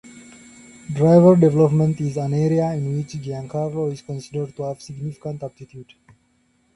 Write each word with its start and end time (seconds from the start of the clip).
Driver 0.95 1.35
development 1.35 2.01
is 2.01 2.17
an 2.17 2.33
area 2.33 2.73
in 2.73 2.97
which 2.97 3.09
Giancarlo 3.17 3.91
is 3.91 4.01
considered 4.01 4.55
to 4.55 4.63
have 4.63 4.81
significant 4.81 5.43
aptitude. 5.43 5.93